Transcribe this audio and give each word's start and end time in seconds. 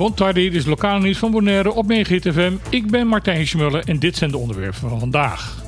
Goedenavond, 0.00 0.34
dit 0.34 0.54
is 0.54 0.64
lokale 0.66 1.00
nieuws 1.00 1.18
van 1.18 1.30
Bonaire 1.30 1.72
op 1.72 1.92
FM. 1.92 2.52
Ik 2.68 2.90
ben 2.90 3.06
Martijn 3.06 3.46
Schmuller 3.46 3.82
en 3.84 3.98
dit 3.98 4.16
zijn 4.16 4.30
de 4.30 4.36
onderwerpen 4.36 4.80
van 4.88 4.98
vandaag. 4.98 5.62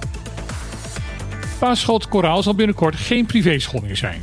Basisschool 1.61 2.01
Koraal 2.09 2.43
zal 2.43 2.55
binnenkort 2.55 2.96
geen 2.96 3.27
privéschool 3.27 3.80
meer 3.80 3.96
zijn. 3.96 4.23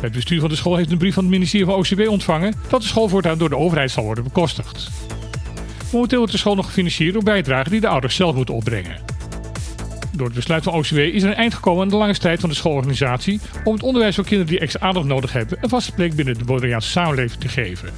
Het 0.00 0.12
bestuur 0.12 0.40
van 0.40 0.48
de 0.48 0.56
school 0.56 0.76
heeft 0.76 0.90
een 0.90 0.98
brief 0.98 1.14
van 1.14 1.22
het 1.22 1.32
ministerie 1.32 1.66
van 1.66 1.74
OCW 1.74 2.10
ontvangen 2.10 2.54
dat 2.68 2.80
de 2.80 2.86
school 2.86 3.08
voortaan 3.08 3.38
door 3.38 3.48
de 3.48 3.56
overheid 3.56 3.90
zal 3.90 4.04
worden 4.04 4.24
bekostigd. 4.24 4.90
Momenteel 5.92 6.18
wordt 6.18 6.32
de 6.32 6.38
school 6.38 6.54
nog 6.54 6.66
gefinancierd 6.66 7.12
door 7.12 7.22
bijdragen 7.22 7.70
die 7.70 7.80
de 7.80 7.88
ouders 7.88 8.16
zelf 8.16 8.34
moeten 8.34 8.54
opbrengen. 8.54 8.96
Door 10.12 10.26
het 10.26 10.36
besluit 10.36 10.62
van 10.62 10.72
OCW 10.72 10.98
is 10.98 11.22
er 11.22 11.28
een 11.28 11.34
eind 11.34 11.54
gekomen 11.54 11.82
aan 11.82 11.88
de 11.88 11.96
lange 11.96 12.14
strijd 12.14 12.40
van 12.40 12.48
de 12.48 12.54
schoolorganisatie 12.54 13.40
om 13.64 13.72
het 13.72 13.82
onderwijs 13.82 14.14
voor 14.14 14.24
kinderen 14.24 14.52
die 14.52 14.60
extra 14.60 14.86
aandacht 14.86 15.06
nodig 15.06 15.32
hebben 15.32 15.58
een 15.60 15.68
vaste 15.68 15.92
plek 15.92 16.14
binnen 16.14 16.38
de 16.38 16.44
Bonaireaanse 16.44 16.90
samenleving 16.90 17.40
te 17.40 17.48
geven. 17.48 17.88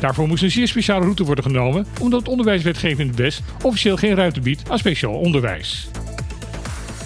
Daarvoor 0.00 0.28
moest 0.28 0.42
een 0.42 0.50
zeer 0.50 0.68
speciale 0.68 1.04
route 1.04 1.24
worden 1.24 1.44
genomen, 1.44 1.86
omdat 2.00 2.20
het 2.20 2.28
onderwijswetgeving 2.28 3.00
in 3.00 3.06
het 3.06 3.16
West 3.16 3.42
officieel 3.62 3.96
geen 3.96 4.14
ruimte 4.14 4.40
biedt 4.40 4.70
aan 4.70 4.78
speciaal 4.78 5.14
onderwijs. 5.14 5.88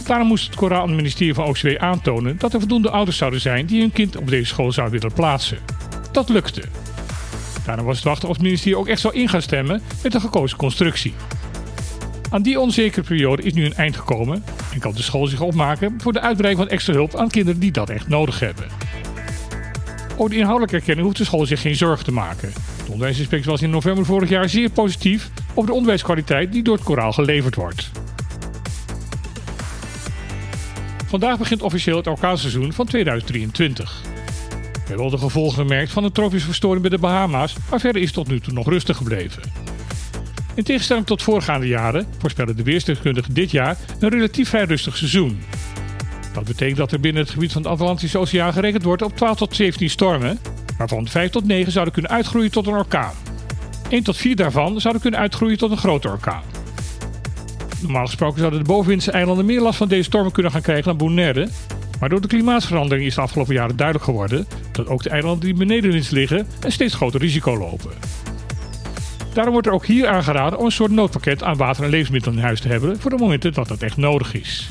Daarom 0.06 0.27
moest 0.27 0.46
het 0.46 0.55
Koraal 0.55 0.87
ministerie 0.87 1.34
van 1.34 1.45
OCW 1.45 1.77
aantonen 1.78 2.38
dat 2.38 2.52
er 2.52 2.59
voldoende 2.59 2.91
ouders 2.91 3.16
zouden 3.16 3.41
zijn 3.41 3.66
die 3.66 3.80
hun 3.80 3.92
kind 3.92 4.16
op 4.16 4.28
deze 4.28 4.45
school 4.45 4.73
zouden 4.73 5.01
willen 5.01 5.16
plaatsen. 5.16 5.59
Dat 6.12 6.28
lukte. 6.28 6.62
Daarom 7.65 7.87
was 7.87 7.96
het 7.96 8.05
wachten 8.05 8.28
of 8.28 8.34
het 8.34 8.45
ministerie 8.45 8.78
ook 8.78 8.88
echt 8.88 9.01
zou 9.01 9.15
in 9.15 9.29
gaan 9.29 9.43
stemmen 9.43 9.82
met 10.02 10.12
de 10.12 10.20
gekozen 10.20 10.59
constructie. 10.59 11.15
Aan 12.30 12.43
die 12.43 12.60
onzekere 12.60 13.06
periode 13.06 13.43
is 13.43 13.52
nu 13.52 13.65
een 13.65 13.74
eind 13.74 13.96
gekomen 13.96 14.45
en 14.73 14.79
kan 14.79 14.93
de 14.93 15.02
school 15.02 15.27
zich 15.27 15.40
opmaken 15.40 15.95
voor 15.98 16.12
de 16.12 16.20
uitbreiding 16.20 16.65
van 16.65 16.77
extra 16.77 16.93
hulp 16.93 17.16
aan 17.16 17.29
kinderen 17.29 17.60
die 17.60 17.73
dat 17.73 17.90
echt 17.90 18.09
nodig 18.09 18.40
hebben. 18.40 18.66
Over 20.16 20.30
de 20.30 20.37
inhoudelijke 20.37 20.77
erkenning 20.77 21.06
hoeft 21.06 21.18
de 21.18 21.24
school 21.24 21.46
zich 21.46 21.60
geen 21.60 21.77
zorgen 21.77 22.04
te 22.04 22.12
maken. 22.12 22.52
De 22.85 22.93
onderwijsinspectie 22.93 23.51
was 23.51 23.63
in 23.63 23.71
november 23.71 24.05
vorig 24.05 24.29
jaar 24.29 24.49
zeer 24.49 24.71
positief 24.71 25.30
over 25.55 25.66
de 25.66 25.73
onderwijskwaliteit 25.73 26.52
die 26.52 26.63
door 26.63 26.75
het 26.75 26.85
koraal 26.85 27.13
geleverd 27.13 27.55
wordt. 27.55 27.91
Vandaag 31.07 31.39
begint 31.39 31.63
officieel 31.63 31.97
het 31.97 32.07
orkaanseizoen 32.07 32.73
van 32.73 32.87
2023. 32.87 34.02
We 34.73 34.89
hebben 34.89 35.05
al 35.05 35.11
de 35.11 35.19
gevolgen 35.19 35.59
gemerkt 35.59 35.93
van 35.93 36.02
de 36.02 36.13
tropische 36.13 36.47
verstoring 36.47 36.80
bij 36.80 36.91
de 36.91 36.99
Bahama's, 36.99 37.57
maar 37.71 37.80
verder 37.80 38.02
is 38.02 38.13
tot 38.13 38.29
nu 38.29 38.41
toe 38.41 38.52
nog 38.52 38.69
rustig 38.69 38.96
gebleven. 38.96 39.43
In 40.55 40.65
tegenstelling 40.65 41.07
tot 41.07 41.23
voorgaande 41.23 41.67
jaren 41.67 42.07
voorspellen 42.19 42.57
de 42.57 42.63
weersdeskundigen 42.63 43.35
dit 43.35 43.51
jaar 43.51 43.77
een 43.99 44.09
relatief 44.09 44.49
vrij 44.49 44.65
rustig 44.65 44.96
seizoen. 44.96 45.41
Dat 46.33 46.45
betekent 46.45 46.77
dat 46.77 46.93
er 46.93 47.01
binnen 47.01 47.23
het 47.23 47.30
gebied 47.30 47.52
van 47.52 47.63
de 47.63 47.69
Atlantische 47.69 48.19
Oceaan 48.19 48.52
gerekend 48.52 48.83
wordt 48.83 49.02
op 49.02 49.17
12 49.17 49.37
tot 49.37 49.57
17 49.57 49.91
stormen, 49.91 50.39
waarvan 50.88 51.09
5 51.09 51.30
tot 51.30 51.47
9 51.47 51.73
zouden 51.73 51.95
kunnen 51.95 52.11
uitgroeien 52.11 52.51
tot 52.51 52.66
een 52.66 52.75
orkaan. 52.75 53.13
1 53.88 54.02
tot 54.02 54.16
4 54.16 54.37
daarvan 54.37 54.80
zouden 54.80 55.02
kunnen 55.02 55.21
uitgroeien 55.21 55.59
tot 55.59 55.71
een 55.71 55.77
grote 55.77 56.09
orkaan. 56.09 56.43
Normaal 57.80 58.07
gesproken 58.07 58.39
zouden 58.39 58.59
de 58.59 58.66
bovenwindse 58.66 59.11
eilanden 59.11 59.45
meer 59.45 59.61
last 59.61 59.79
van 59.79 59.89
deze 59.89 60.02
stormen 60.02 60.33
kunnen 60.33 60.52
gaan 60.52 60.63
krijgen 60.63 60.85
dan 60.85 60.97
Bonaire. 60.97 61.49
Maar 62.01 62.09
door 62.09 62.21
de 62.21 62.29
klimaatverandering 62.29 63.07
is 63.07 63.15
de 63.15 63.21
afgelopen 63.21 63.55
jaren 63.55 63.77
duidelijk 63.77 64.06
geworden 64.06 64.47
dat 64.72 64.87
ook 64.89 65.03
de 65.03 65.11
eilanden 65.11 65.44
die 65.44 65.55
benedenwinds 65.55 66.11
liggen 66.11 66.47
een 66.61 66.72
steeds 66.72 66.94
groter 66.94 67.21
risico 67.21 67.59
lopen. 67.59 67.91
Daarom 69.33 69.53
wordt 69.53 69.67
er 69.67 69.72
ook 69.72 69.87
hier 69.87 70.09
aangeraden 70.09 70.59
om 70.59 70.65
een 70.65 70.72
soort 70.72 70.91
noodpakket 70.91 71.43
aan 71.43 71.56
water 71.56 71.84
en 71.84 71.91
levensmiddelen 71.91 72.39
in 72.39 72.44
huis 72.44 72.61
te 72.61 72.69
hebben 72.69 73.00
voor 73.00 73.11
de 73.11 73.17
momenten 73.17 73.53
dat 73.53 73.69
dat 73.69 73.83
echt 73.83 73.97
nodig 73.97 74.34
is. 74.34 74.71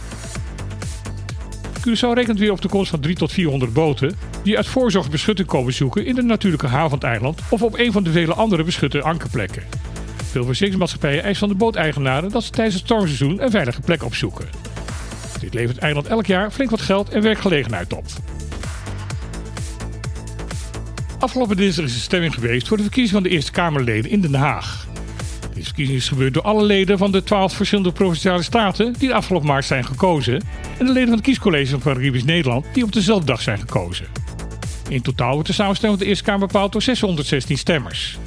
Curaçao 1.80 2.14
rekent 2.14 2.40
weer 2.40 2.52
op 2.52 2.62
de 2.62 2.70
komst 2.70 2.90
van 2.90 3.00
3 3.00 3.16
tot 3.16 3.31
400 3.31 3.73
boten 3.73 4.16
die 4.44 4.58
uit 4.58 4.67
voorzorg 4.67 5.09
beschutting 5.09 5.47
komen 5.47 5.73
zoeken 5.73 6.06
in 6.06 6.16
de 6.16 6.22
natuurlijke 6.22 6.67
haven 6.67 6.89
van 6.89 7.00
het 7.00 7.08
eiland 7.08 7.42
of 7.50 7.61
op 7.61 7.78
een 7.78 7.92
van 7.92 8.03
de 8.03 8.11
vele 8.11 8.34
andere 8.34 8.64
beschutte 8.64 9.02
ankerplekken. 9.02 9.64
Veel 10.31 10.45
verzekeringsmaatschappijen 10.45 11.23
eisen 11.23 11.39
van 11.39 11.50
de 11.50 11.64
booteigenaren 11.64 12.30
dat 12.30 12.44
ze 12.44 12.52
tijdens 12.52 12.75
het 12.75 12.86
stormseizoen 12.86 13.44
een 13.44 13.52
veilige 13.52 13.81
plek 13.81 14.03
opzoeken. 14.03 14.50
Dit 15.40 15.53
levert 15.53 15.75
het 15.75 15.84
eiland 15.84 16.07
elk 16.07 16.25
jaar 16.25 16.52
flink 16.52 16.69
wat 16.69 16.81
geld 16.81 17.09
en 17.09 17.22
werkgelegenheid 17.22 17.94
op. 17.94 18.06
Afgelopen 21.19 21.58
dinsdag 21.58 21.85
is 21.85 21.94
de 21.94 22.00
stemming 22.00 22.34
geweest 22.34 22.68
voor 22.68 22.78
de 22.78 22.84
verkiezing 22.84 23.13
van 23.13 23.23
de 23.23 23.29
Eerste 23.29 23.52
Kamerleden 23.52 24.12
in 24.12 24.22
Den 24.22 24.34
Haag. 24.34 24.88
Deze 25.53 25.66
verkiezing 25.66 25.97
is 25.97 26.08
gebeurd 26.08 26.34
door 26.34 26.44
alle 26.44 26.63
leden 26.63 26.97
van 26.97 27.12
de 27.12 27.23
twaalf 27.23 27.53
verschillende 27.53 27.91
provinciale 27.91 28.44
staten 28.44 28.94
die 28.97 29.08
de 29.08 29.13
afgelopen 29.13 29.47
maart 29.47 29.66
zijn 29.66 29.85
gekozen 29.85 30.44
en 30.78 30.85
de 30.85 30.91
leden 30.91 31.08
van 31.08 31.18
het 31.18 31.25
kiescollege 31.25 31.79
van 31.79 31.94
Caribisch 31.94 32.23
Nederland 32.23 32.66
die 32.73 32.84
op 32.84 32.91
dezelfde 32.91 33.25
dag 33.25 33.41
zijn 33.41 33.59
gekozen. 33.59 34.21
In 34.91 35.02
totaal 35.02 35.34
wordt 35.34 35.47
de 35.47 35.53
samenstelling 35.53 35.97
van 35.97 36.06
de 36.06 36.09
Eerste 36.09 36.25
Kamer 36.29 36.47
bepaald 36.47 36.72
door 36.72 36.81
616 36.81 37.57
stemmers. 37.57 38.18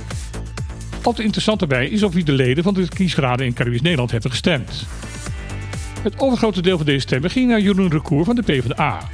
Altijd 1.02 1.25
interessant 1.25 1.58
daarbij 1.58 1.88
is 1.88 2.02
op 2.02 2.12
wie 2.12 2.25
de 2.25 2.32
leden 2.32 2.64
van 2.64 2.75
de 2.75 2.88
kiesraden 2.88 3.47
in 3.47 3.52
Caribisch 3.52 3.82
Nederland 3.82 4.10
hebben 4.10 4.30
gestemd. 4.30 4.86
Het 6.02 6.20
overgrote 6.20 6.62
deel 6.62 6.76
van 6.76 6.86
deze 6.86 7.00
stemmen 7.00 7.30
ging 7.30 7.48
naar 7.48 7.60
Jeroen 7.60 7.91
Recour 7.91 8.25
van 8.25 8.34
de 8.34 8.42
PvdA. 8.42 9.08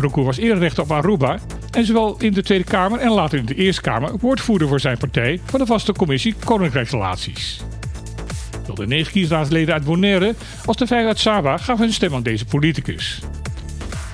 Recour 0.00 0.24
was 0.24 0.36
eerder 0.36 0.58
rechter 0.58 0.82
op 0.82 0.92
Aruba 0.92 1.38
en 1.70 1.84
zowel 1.84 2.16
in 2.18 2.32
de 2.32 2.42
Tweede 2.42 2.64
Kamer 2.64 2.98
en 2.98 3.10
later 3.10 3.38
in 3.38 3.46
de 3.46 3.54
Eerste 3.54 3.82
Kamer 3.82 4.18
woordvoerder 4.18 4.68
voor 4.68 4.80
zijn 4.80 4.98
partij 4.98 5.40
van 5.44 5.60
de 5.60 5.66
vaste 5.66 5.92
commissie 5.92 6.34
Koninkrijksrelaties. 6.44 7.60
Zowel 8.60 8.74
de 8.74 8.86
negen 8.86 9.12
kiesraadsleden 9.12 9.74
uit 9.74 9.84
Bonaire 9.84 10.34
als 10.64 10.76
de 10.76 10.86
vijf 10.86 11.06
uit 11.06 11.18
Saba 11.18 11.56
gaven 11.56 11.84
hun 11.84 11.92
stem 11.92 12.14
aan 12.14 12.22
deze 12.22 12.44
politicus. 12.44 13.20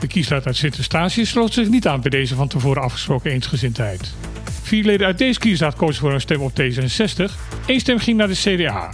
De 0.01 0.07
kiesraad 0.07 0.47
uit 0.47 0.57
Sint-Eustatius 0.57 1.29
sloot 1.29 1.53
zich 1.53 1.69
niet 1.69 1.87
aan 1.87 2.01
bij 2.01 2.11
deze 2.11 2.35
van 2.35 2.49
tevoren 2.49 2.83
afgesproken 2.83 3.31
eensgezindheid. 3.31 4.15
Vier 4.63 4.85
leden 4.85 5.07
uit 5.07 5.19
deze 5.19 5.39
kiesraad 5.39 5.75
kozen 5.75 6.01
voor 6.01 6.13
een 6.13 6.21
stem 6.21 6.41
op 6.41 6.53
D66, 6.61 7.33
één 7.67 7.81
stem 7.81 7.99
ging 7.99 8.17
naar 8.17 8.29
de 8.29 8.35
CDA. 8.35 8.91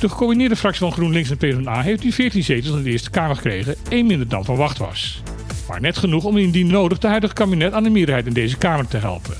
De 0.00 0.08
gecombineerde 0.08 0.56
fractie 0.56 0.80
van 0.80 0.92
GroenLinks 0.92 1.30
en 1.30 1.36
PvdA 1.36 1.80
heeft 1.82 2.04
nu 2.04 2.12
14 2.12 2.44
zetels 2.44 2.76
in 2.76 2.82
de 2.82 2.90
Eerste 2.90 3.10
Kamer 3.10 3.36
gekregen, 3.36 3.76
één 3.88 4.06
minder 4.06 4.28
dan 4.28 4.44
verwacht 4.44 4.78
was. 4.78 5.22
Maar 5.68 5.80
net 5.80 5.96
genoeg 5.96 6.24
om 6.24 6.36
indien 6.36 6.66
nodig 6.66 6.98
de 6.98 7.08
huidige 7.08 7.34
kabinet 7.34 7.72
aan 7.72 7.82
de 7.82 7.90
meerderheid 7.90 8.26
in 8.26 8.32
deze 8.32 8.56
Kamer 8.56 8.88
te 8.88 8.96
helpen. 8.96 9.36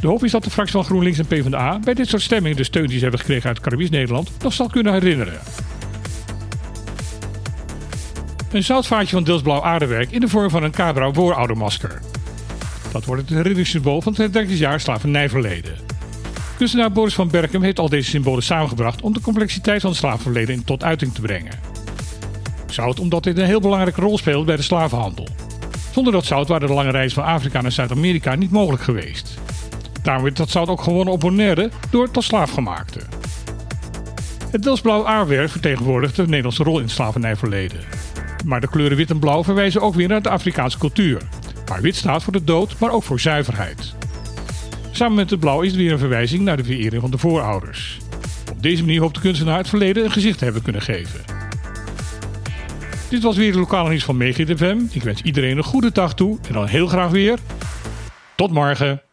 De 0.00 0.06
hoop 0.06 0.24
is 0.24 0.30
dat 0.30 0.44
de 0.44 0.50
fractie 0.50 0.76
van 0.76 0.84
GroenLinks 0.84 1.18
en 1.18 1.26
PvdA 1.26 1.78
bij 1.78 1.94
dit 1.94 2.08
soort 2.08 2.22
stemmingen 2.22 2.56
de 2.56 2.64
steun 2.64 2.86
die 2.86 2.96
ze 2.96 3.02
hebben 3.02 3.20
gekregen 3.20 3.48
uit 3.48 3.60
Caribisch 3.60 3.90
Nederland 3.90 4.30
nog 4.42 4.52
zal 4.52 4.68
kunnen 4.68 4.92
herinneren. 4.92 5.40
Een 8.50 8.64
zoutvaartje 8.64 9.14
van 9.14 9.24
deels 9.24 9.42
blauw 9.42 9.62
aardewerk 9.62 10.10
in 10.10 10.20
de 10.20 10.28
vorm 10.28 10.50
van 10.50 10.62
een 10.62 10.70
Cabra 10.70 11.12
vooroudermasker. 11.12 12.00
Dat 12.92 13.04
wordt 13.04 13.22
het 13.22 13.30
herinneringssymbool 13.30 14.02
van 14.02 14.14
het 14.16 14.32
30 14.32 14.58
jaar 14.58 14.80
slavernijverleden. 14.80 15.74
Kunstenaar 16.56 16.92
Boris 16.92 17.14
van 17.14 17.28
Berkem 17.28 17.62
heeft 17.62 17.78
al 17.78 17.88
deze 17.88 18.10
symbolen 18.10 18.42
samengebracht 18.42 19.02
om 19.02 19.12
de 19.12 19.20
complexiteit 19.20 19.80
van 19.80 19.90
het 19.90 19.98
slavenverleden 19.98 20.64
tot 20.64 20.84
uiting 20.84 21.14
te 21.14 21.20
brengen. 21.20 21.58
Zout 22.66 23.00
omdat 23.00 23.22
dit 23.22 23.38
een 23.38 23.44
heel 23.44 23.60
belangrijke 23.60 24.00
rol 24.00 24.18
speelt 24.18 24.46
bij 24.46 24.56
de 24.56 24.62
slavenhandel. 24.62 25.28
Zonder 25.92 26.12
dat 26.12 26.24
zout 26.24 26.48
waren 26.48 26.68
de 26.68 26.74
lange 26.74 26.90
reis 26.90 27.12
van 27.12 27.24
Afrika 27.24 27.60
naar 27.60 27.72
Zuid-Amerika 27.72 28.34
niet 28.34 28.50
mogelijk 28.50 28.82
geweest. 28.82 29.38
Daarom 30.02 30.22
werd 30.22 30.36
dat 30.36 30.50
zout 30.50 30.68
ook 30.68 30.82
gewonnen 30.82 31.14
op 31.14 31.20
Bonaire 31.20 31.70
door 31.90 32.10
tot 32.10 32.24
slaafgemaakte. 32.24 33.00
Het 34.50 34.62
deelsblauw 34.62 35.06
aarwerk 35.06 35.50
vertegenwoordigt 35.50 36.16
de 36.16 36.26
Nederlandse 36.26 36.62
rol 36.62 36.76
in 36.76 36.84
het 36.84 36.92
slavernijverleden. 36.92 37.80
Maar 38.46 38.60
de 38.60 38.68
kleuren 38.68 38.96
wit 38.96 39.10
en 39.10 39.18
blauw 39.18 39.44
verwijzen 39.44 39.80
ook 39.80 39.94
weer 39.94 40.08
naar 40.08 40.22
de 40.22 40.28
Afrikaanse 40.28 40.78
cultuur. 40.78 41.22
Waar 41.64 41.80
wit 41.80 41.96
staat 41.96 42.22
voor 42.22 42.32
de 42.32 42.44
dood, 42.44 42.78
maar 42.78 42.90
ook 42.90 43.02
voor 43.02 43.20
zuiverheid. 43.20 43.94
Samen 44.90 45.16
met 45.16 45.30
het 45.30 45.40
blauw 45.40 45.60
is 45.60 45.70
het 45.70 45.80
weer 45.80 45.92
een 45.92 45.98
verwijzing 45.98 46.42
naar 46.42 46.56
de 46.56 46.64
verering 46.64 47.02
van 47.02 47.10
de 47.10 47.18
voorouders. 47.18 47.98
Op 48.50 48.62
deze 48.62 48.84
manier 48.84 49.00
hoopt 49.00 49.14
de 49.14 49.20
kunstenaar 49.20 49.58
het 49.58 49.68
verleden 49.68 50.04
een 50.04 50.10
gezicht 50.10 50.38
te 50.38 50.44
hebben 50.44 50.62
kunnen 50.62 50.82
geven. 50.82 51.20
Dit 53.08 53.22
was 53.22 53.36
weer 53.36 53.52
de 53.52 53.58
lokale 53.58 53.88
nieuws 53.88 54.04
van 54.04 54.16
Megid 54.16 54.56
FM. 54.56 54.78
Ik 54.90 55.02
wens 55.02 55.22
iedereen 55.22 55.56
een 55.56 55.64
goede 55.64 55.92
dag 55.92 56.14
toe 56.14 56.38
en 56.48 56.52
dan 56.52 56.66
heel 56.66 56.86
graag 56.86 57.10
weer. 57.10 57.38
Tot 58.36 58.50
morgen. 58.50 59.05